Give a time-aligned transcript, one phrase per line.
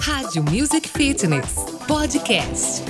[0.00, 1.54] Rádio Music Fitness
[1.86, 2.82] Podcast.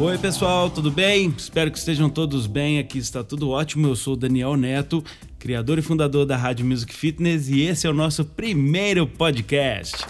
[0.00, 1.32] Oi, pessoal, tudo bem?
[1.36, 2.78] Espero que estejam todos bem.
[2.78, 3.86] Aqui está tudo ótimo.
[3.86, 5.04] Eu sou Daniel Neto,
[5.38, 10.04] criador e fundador da Rádio Music Fitness, e esse é o nosso primeiro podcast.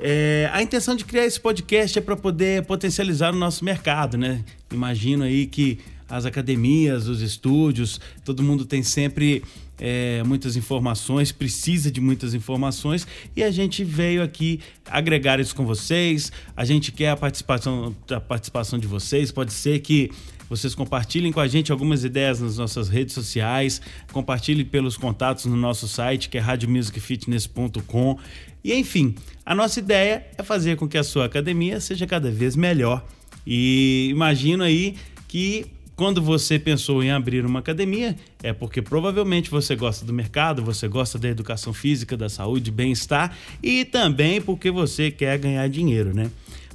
[0.00, 4.44] É, a intenção de criar esse podcast é para poder potencializar o nosso mercado, né?
[4.72, 5.78] Imagino aí que
[6.12, 9.42] as academias, os estúdios, todo mundo tem sempre
[9.80, 15.64] é, muitas informações, precisa de muitas informações e a gente veio aqui agregar isso com
[15.64, 16.30] vocês.
[16.54, 19.32] A gente quer a participação, a participação de vocês.
[19.32, 20.10] Pode ser que
[20.50, 23.80] vocês compartilhem com a gente algumas ideias nas nossas redes sociais,
[24.12, 28.18] compartilhem pelos contatos no nosso site que é radiomusicfitness.com.
[28.62, 29.14] E enfim,
[29.46, 33.02] a nossa ideia é fazer com que a sua academia seja cada vez melhor.
[33.46, 34.94] E imagino aí
[35.26, 35.64] que
[35.94, 40.88] quando você pensou em abrir uma academia, é porque provavelmente você gosta do mercado, você
[40.88, 46.30] gosta da educação física, da saúde, bem-estar e também porque você quer ganhar dinheiro, né?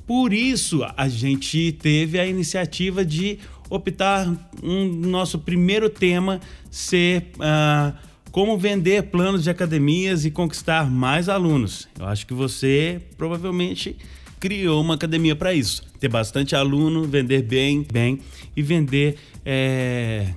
[0.06, 4.32] Por isso, a gente teve a iniciativa de optar
[4.64, 6.40] um nosso primeiro tema
[6.72, 7.94] ser uh,
[8.31, 11.90] como vender planos de academias e conquistar mais alunos.
[12.00, 13.98] Eu acho que você provavelmente
[14.40, 15.84] criou uma academia para isso.
[16.00, 18.20] Ter bastante aluno, vender bem, bem
[18.56, 20.34] e vender é,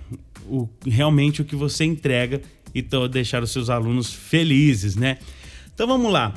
[0.46, 2.40] o, realmente o que você entrega
[2.74, 5.18] e deixar os seus alunos felizes, né?
[5.74, 6.34] Então vamos lá.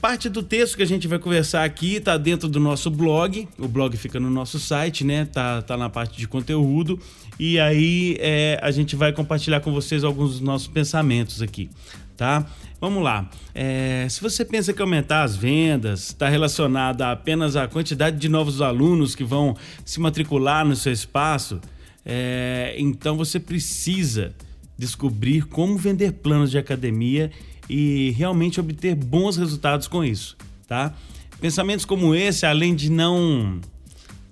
[0.00, 3.48] Parte do texto que a gente vai conversar aqui está dentro do nosso blog.
[3.56, 5.26] O blog fica no nosso site, né?
[5.26, 6.98] Tá, tá na parte de conteúdo.
[7.38, 11.70] E aí é, a gente vai compartilhar com vocês alguns dos nossos pensamentos aqui,
[12.16, 12.46] tá?
[12.80, 13.28] Vamos lá.
[13.54, 18.60] É, se você pensa que aumentar as vendas está relacionado apenas à quantidade de novos
[18.60, 21.60] alunos que vão se matricular no seu espaço,
[22.04, 24.34] é, então você precisa
[24.76, 27.30] descobrir como vender planos de academia
[27.68, 30.94] e realmente obter bons resultados com isso, tá?
[31.40, 33.60] Pensamentos como esse, além de não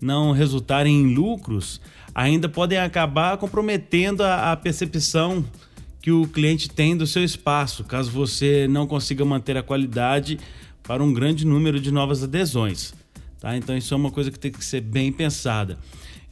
[0.00, 1.80] não resultarem em lucros,
[2.14, 5.44] ainda podem acabar comprometendo a, a percepção
[6.00, 10.38] que o cliente tem do seu espaço, caso você não consiga manter a qualidade
[10.82, 12.94] para um grande número de novas adesões.
[13.38, 13.56] Tá?
[13.56, 15.78] Então isso é uma coisa que tem que ser bem pensada.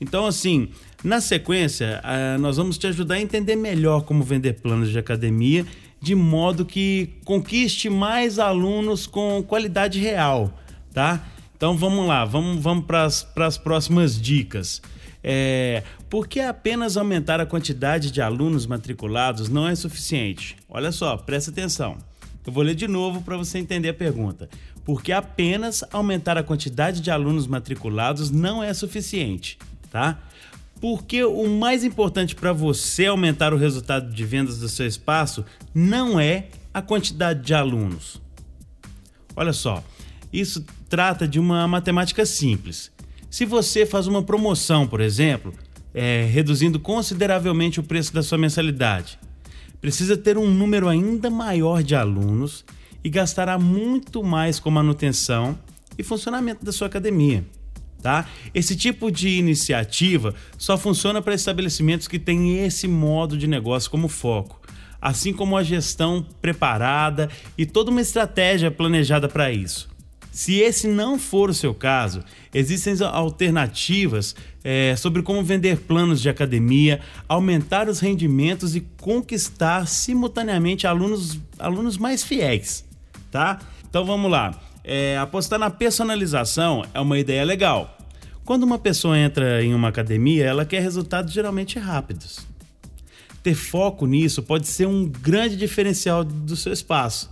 [0.00, 0.68] Então, assim,
[1.02, 5.66] na sequência, eh, nós vamos te ajudar a entender melhor como vender planos de academia
[6.00, 10.52] de modo que conquiste mais alunos com qualidade real,
[10.92, 11.26] tá?
[11.56, 13.04] Então vamos lá, vamos, vamos para
[13.46, 14.80] as próximas dicas.
[15.22, 20.56] É, por que apenas aumentar a quantidade de alunos matriculados não é suficiente?
[20.68, 21.98] Olha só, presta atenção.
[22.46, 24.48] Eu vou ler de novo para você entender a pergunta.
[24.84, 29.58] Por que apenas aumentar a quantidade de alunos matriculados não é suficiente,
[29.90, 30.18] tá?
[30.80, 36.18] Porque o mais importante para você aumentar o resultado de vendas do seu espaço não
[36.18, 38.18] é a quantidade de alunos.
[39.36, 39.84] Olha só,
[40.32, 42.90] isso trata de uma matemática simples.
[43.30, 45.52] Se você faz uma promoção, por exemplo,
[45.94, 49.18] é, reduzindo consideravelmente o preço da sua mensalidade,
[49.80, 52.64] precisa ter um número ainda maior de alunos
[53.04, 55.58] e gastará muito mais com manutenção
[55.96, 57.44] e funcionamento da sua academia
[58.02, 58.26] tá?
[58.54, 64.08] Esse tipo de iniciativa só funciona para estabelecimentos que têm esse modo de negócio como
[64.08, 64.60] foco,
[65.00, 69.88] assim como a gestão preparada e toda uma estratégia planejada para isso.
[70.30, 72.22] Se esse não for o seu caso,
[72.54, 80.86] existem alternativas é, sobre como vender planos de academia, aumentar os rendimentos e conquistar simultaneamente
[80.86, 82.84] alunos, alunos mais fiéis,
[83.30, 83.58] tá?
[83.88, 84.60] Então vamos lá.
[84.84, 87.98] É, apostar na personalização é uma ideia legal.
[88.44, 92.46] Quando uma pessoa entra em uma academia, ela quer resultados geralmente rápidos.
[93.42, 97.30] Ter foco nisso pode ser um grande diferencial do seu espaço,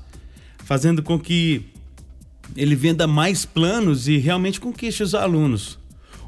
[0.59, 1.65] fazendo com que
[2.55, 5.79] ele venda mais planos e realmente conquiste os alunos.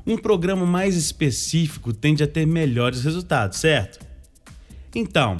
[0.06, 4.04] Um programa mais específico tende a ter melhores resultados, certo?
[4.94, 5.36] Então,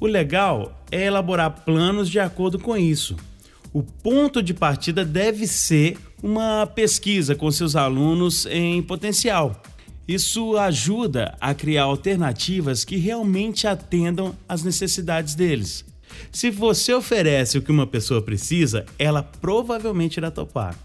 [0.00, 3.16] o legal é elaborar planos de acordo com isso.
[3.72, 9.62] O ponto de partida deve ser uma pesquisa com seus alunos em potencial.
[10.06, 15.84] Isso ajuda a criar alternativas que realmente atendam às necessidades deles.
[16.30, 20.76] Se você oferece o que uma pessoa precisa, ela provavelmente irá topar.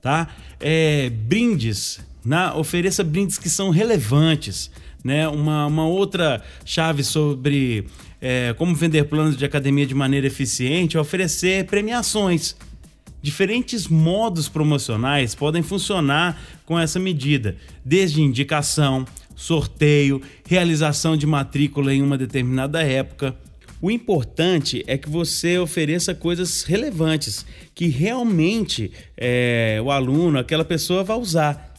[0.00, 0.28] Tá?
[0.58, 2.50] É, brindes, né?
[2.52, 4.70] ofereça brindes que são relevantes.
[5.04, 5.26] Né?
[5.28, 7.86] Uma, uma outra chave sobre
[8.20, 12.54] é, como vender planos de academia de maneira eficiente é oferecer premiações.
[13.20, 19.04] Diferentes modos promocionais podem funcionar com essa medida, desde indicação,
[19.36, 23.36] sorteio, realização de matrícula em uma determinada época.
[23.82, 27.44] O importante é que você ofereça coisas relevantes,
[27.74, 31.74] que realmente é, o aluno, aquela pessoa vai usar.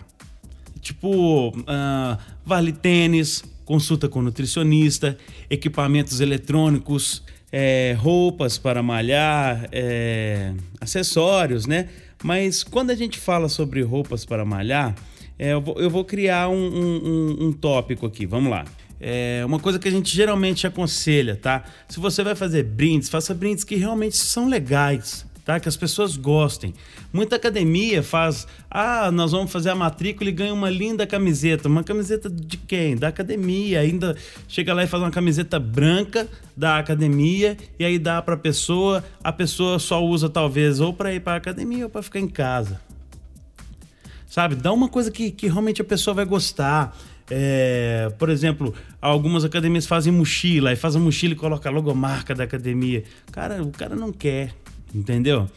[0.81, 5.17] Tipo, uh, vale tênis, consulta com nutricionista,
[5.49, 11.87] equipamentos eletrônicos, é, roupas para malhar, é, acessórios, né?
[12.21, 14.93] Mas quando a gente fala sobre roupas para malhar,
[15.39, 18.25] é, eu, vou, eu, vou, criar um, um, um tópico aqui.
[18.25, 18.65] Vamos lá.
[19.05, 21.65] É uma coisa que a gente geralmente aconselha, tá?
[21.89, 25.59] Se você vai fazer brindes, faça brindes que realmente são legais, tá?
[25.59, 26.73] Que as pessoas gostem.
[27.11, 31.67] Muita academia faz, ah, nós vamos fazer a matrícula e ganha uma linda camiseta.
[31.67, 32.95] Uma camiseta de quem?
[32.95, 33.81] Da academia.
[33.81, 34.15] Ainda
[34.47, 36.25] chega lá e faz uma camiseta branca
[36.55, 41.19] da academia e aí dá para pessoa, a pessoa só usa talvez ou para ir
[41.19, 42.79] para academia ou para ficar em casa.
[44.27, 44.55] Sabe?
[44.55, 46.97] Dá uma coisa que, que realmente a pessoa vai gostar.
[47.29, 52.35] É, por exemplo, algumas academias fazem mochila, e faz a mochila e coloca a logomarca
[52.35, 53.03] da academia.
[53.31, 54.53] Cara, o cara não quer,
[54.93, 55.47] entendeu?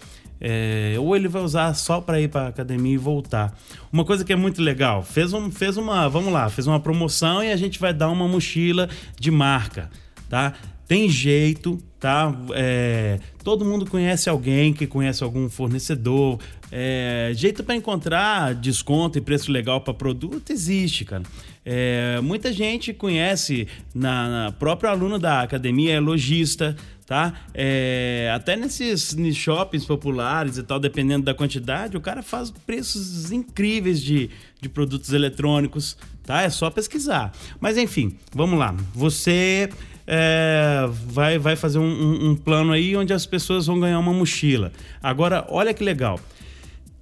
[0.41, 3.59] É, ou ele vai usar só para ir para academia e voltar.
[3.91, 7.43] Uma coisa que é muito legal, fez, um, fez uma, vamos lá, fez uma promoção
[7.43, 9.91] e a gente vai dar uma mochila de marca,
[10.29, 10.53] tá?
[10.87, 12.33] Tem jeito, tá?
[12.55, 16.39] É, todo mundo conhece alguém que conhece algum fornecedor.
[16.71, 21.25] É, jeito para encontrar desconto e preço legal para produto existe, cara.
[21.69, 27.35] É, muita gente conhece, na, na própria aluno da academia é lojista, tá?
[27.53, 34.01] É, até nesses shoppings populares e tal, dependendo da quantidade, o cara faz preços incríveis
[34.01, 34.31] de,
[34.61, 36.43] de produtos eletrônicos, tá?
[36.43, 37.33] É só pesquisar.
[37.59, 38.73] Mas enfim, vamos lá.
[38.95, 39.69] Você
[40.07, 44.13] é, vai, vai fazer um, um, um plano aí onde as pessoas vão ganhar uma
[44.13, 44.73] mochila.
[45.03, 46.21] Agora, olha que legal.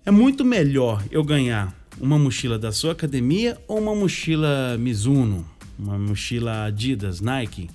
[0.06, 5.44] É muito melhor eu ganhar uma mochila da sua academia ou uma mochila Mizuno,
[5.78, 7.70] uma mochila Adidas, Nike,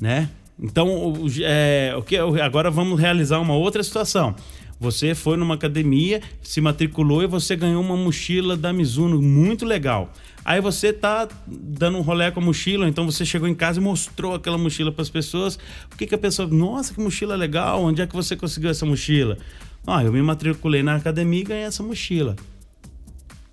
[0.00, 0.30] né?
[0.58, 1.94] Então, é,
[2.42, 4.34] agora vamos realizar uma outra situação.
[4.78, 10.12] Você foi numa academia, se matriculou e você ganhou uma mochila da Mizuno muito legal.
[10.44, 13.82] Aí você tá dando um rolê com a mochila, então você chegou em casa e
[13.82, 15.58] mostrou aquela mochila para as pessoas.
[15.92, 18.84] O que, que a pessoa, nossa, que mochila legal, onde é que você conseguiu essa
[18.84, 19.38] mochila?
[19.86, 22.36] Ah, eu me matriculei na academia e ganhei essa mochila.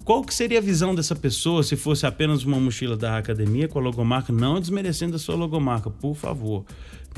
[0.04, 3.80] Qual que seria a visão dessa pessoa se fosse apenas uma mochila da academia com
[3.80, 6.66] a logomarca, não desmerecendo a sua logomarca, por favor,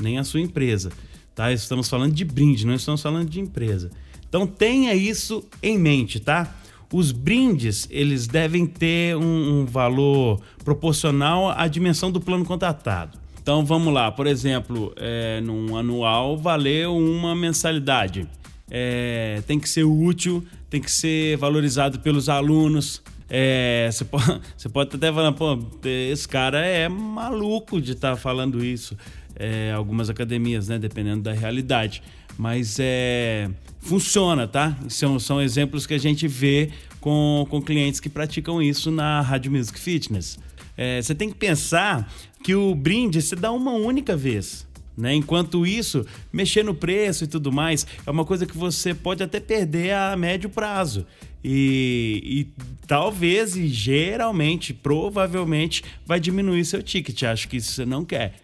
[0.00, 0.92] nem a sua empresa,
[1.34, 1.52] tá?
[1.52, 3.90] Estamos falando de brinde, não estamos falando de empresa.
[4.28, 6.54] Então tenha isso em mente, tá?
[6.92, 13.18] Os brindes, eles devem ter um, um valor proporcional à dimensão do plano contratado.
[13.42, 18.28] Então vamos lá, por exemplo, é, num anual valeu uma mensalidade.
[18.70, 23.02] É, tem que ser útil, tem que ser valorizado pelos alunos.
[23.28, 24.40] É, você, pode,
[24.72, 28.96] pode até falar, pô, esse cara é maluco de estar tá falando isso.
[29.38, 30.78] É, algumas academias, né?
[30.78, 32.02] Dependendo da realidade.
[32.38, 33.48] Mas é,
[33.80, 34.76] funciona, tá?
[34.88, 36.70] São, são exemplos que a gente vê
[37.00, 40.38] com, com clientes que praticam isso na Rádio Music Fitness.
[40.76, 42.12] É, você tem que pensar
[42.42, 44.65] que o brinde você dá uma única vez.
[44.96, 45.14] Né?
[45.14, 49.38] Enquanto isso, mexer no preço e tudo mais é uma coisa que você pode até
[49.38, 51.06] perder a médio prazo.
[51.44, 57.24] E, e, talvez, e geralmente, provavelmente, vai diminuir seu ticket.
[57.24, 58.36] Acho que isso você não quer.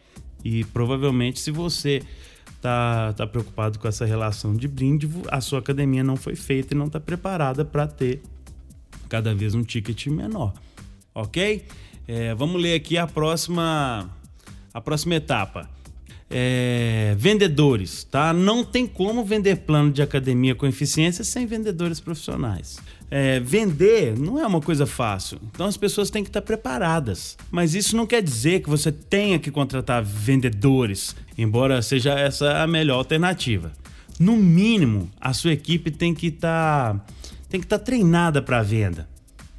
[0.45, 2.03] E provavelmente, se você
[2.61, 6.77] tá, tá preocupado com essa relação de brinde, a sua academia não foi feita e
[6.77, 8.23] não está preparada para ter
[9.09, 10.53] cada vez um ticket menor.
[11.15, 11.65] Ok?
[12.07, 14.11] É, vamos ler aqui a próxima,
[14.73, 15.69] a próxima etapa
[16.33, 18.33] é, vendedores, tá?
[18.33, 22.79] Não tem como vender plano de academia com eficiência sem vendedores profissionais.
[23.11, 27.37] É, vender não é uma coisa fácil, então as pessoas têm que estar preparadas.
[27.51, 32.67] Mas isso não quer dizer que você tenha que contratar vendedores, embora seja essa a
[32.67, 33.71] melhor alternativa.
[34.19, 37.05] No mínimo, a sua equipe tem que estar
[37.51, 39.07] tem que estar treinada para venda,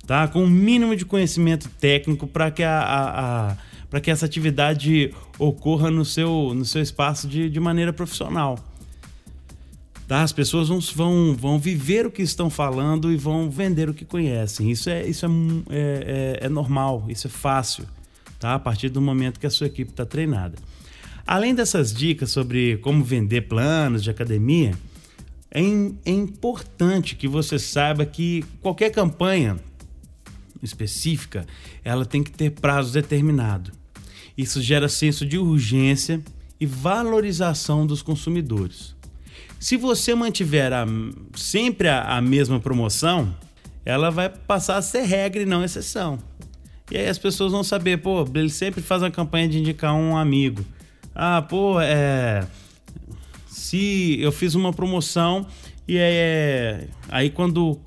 [0.08, 0.28] tá?
[0.28, 3.58] Com o um mínimo de conhecimento técnico para que a, a, a
[3.94, 8.58] para que essa atividade ocorra no seu, no seu espaço de, de maneira profissional.
[10.08, 10.24] Tá?
[10.24, 14.04] As pessoas vão, vão, vão viver o que estão falando e vão vender o que
[14.04, 14.72] conhecem.
[14.72, 17.86] Isso é, isso é, é, é, é normal, isso é fácil,
[18.40, 18.56] tá?
[18.56, 20.56] a partir do momento que a sua equipe está treinada.
[21.24, 24.74] Além dessas dicas sobre como vender planos de academia,
[25.52, 29.60] é, é importante que você saiba que qualquer campanha
[30.64, 31.46] específica
[31.84, 33.83] ela tem que ter prazo determinado.
[34.38, 36.22] Isso gera senso de urgência
[36.60, 38.96] e valorização dos consumidores.
[39.60, 40.86] Se você mantiver a,
[41.36, 43.34] sempre a, a mesma promoção,
[43.86, 46.20] ela vai passar a ser regra e não exceção.
[46.92, 50.18] E aí as pessoas vão saber, pô, ele sempre faz uma campanha de indicar um
[50.18, 50.66] amigo.
[51.16, 52.46] Ah, pô, é.
[53.48, 55.48] Se eu fiz uma promoção
[55.88, 56.88] e é.
[57.10, 57.80] Aí quando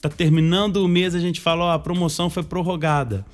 [0.00, 3.24] tá terminando o mês a gente fala, ó, a promoção foi prorrogada.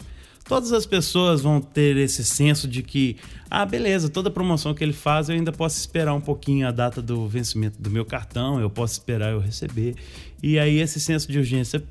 [0.45, 3.17] Todas as pessoas vão ter esse senso de que,
[3.51, 7.01] ah, beleza, toda promoção que ele faz eu ainda posso esperar um pouquinho a data
[7.01, 9.95] do vencimento do meu cartão, eu posso esperar eu receber.
[10.43, 11.83] E aí esse senso de urgência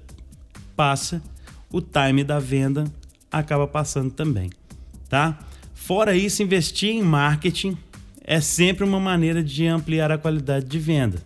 [0.75, 1.22] passa,
[1.72, 2.84] o time da venda
[3.31, 4.50] acaba passando também,
[5.10, 5.39] tá?
[5.74, 7.77] Fora isso, investir em marketing
[8.24, 11.24] é sempre uma maneira de ampliar a qualidade de venda.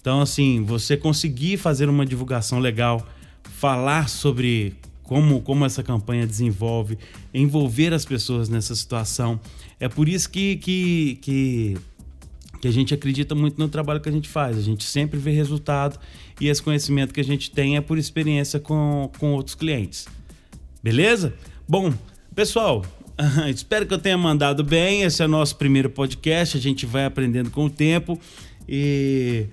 [0.00, 3.06] Então, assim, você conseguir fazer uma divulgação legal,
[3.42, 6.98] falar sobre como, como essa campanha desenvolve,
[7.32, 9.38] envolver as pessoas nessa situação.
[9.78, 11.76] É por isso que, que, que,
[12.60, 14.58] que a gente acredita muito no trabalho que a gente faz.
[14.58, 15.98] A gente sempre vê resultado
[16.40, 20.06] e esse conhecimento que a gente tem é por experiência com, com outros clientes.
[20.82, 21.34] Beleza?
[21.68, 21.92] Bom,
[22.34, 22.84] pessoal,
[23.54, 25.02] espero que eu tenha mandado bem.
[25.02, 26.56] Esse é o nosso primeiro podcast.
[26.56, 28.18] A gente vai aprendendo com o tempo.
[28.66, 29.46] E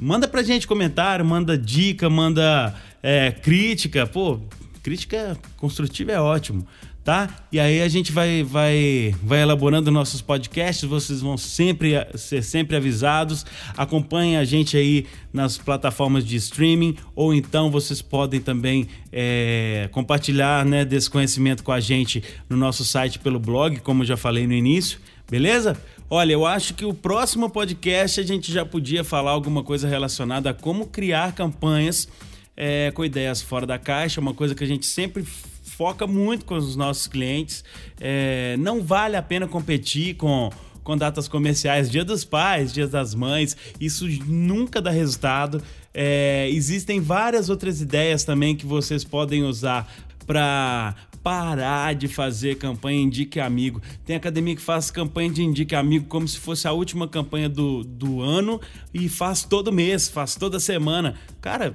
[0.00, 4.06] manda pra gente comentário, manda dica, manda é, crítica.
[4.06, 4.40] Pô,
[4.82, 6.66] crítica construtiva é ótimo,
[7.04, 7.28] tá?
[7.52, 12.76] E aí a gente vai, vai, vai elaborando nossos podcasts, vocês vão sempre ser sempre
[12.76, 13.46] avisados.
[13.76, 20.64] Acompanhe a gente aí nas plataformas de streaming, ou então vocês podem também é, compartilhar
[20.64, 24.52] né, desse conhecimento com a gente no nosso site pelo blog, como já falei no
[24.52, 24.98] início,
[25.30, 25.80] beleza?
[26.10, 30.50] Olha, eu acho que o próximo podcast a gente já podia falar alguma coisa relacionada
[30.50, 32.06] a como criar campanhas
[32.56, 36.54] é, com ideias fora da caixa, uma coisa que a gente sempre foca muito com
[36.54, 37.64] os nossos clientes.
[38.00, 40.50] É, não vale a pena competir com
[40.82, 45.62] com datas comerciais, Dia dos Pais, Dia das Mães, isso nunca dá resultado.
[45.94, 49.88] É, existem várias outras ideias também que vocês podem usar
[50.26, 53.80] para parar de fazer campanha Indique Amigo.
[54.04, 57.84] Tem academia que faz campanha de Indique Amigo como se fosse a última campanha do,
[57.84, 58.60] do ano
[58.92, 61.14] e faz todo mês, faz toda semana.
[61.40, 61.72] Cara,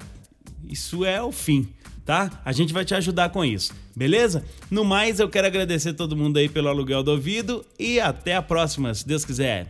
[0.68, 1.68] isso é o fim,
[2.04, 2.40] tá?
[2.44, 4.44] A gente vai te ajudar com isso, beleza?
[4.70, 8.42] No mais, eu quero agradecer todo mundo aí pelo aluguel do ouvido e até a
[8.42, 9.66] próxima, se Deus quiser.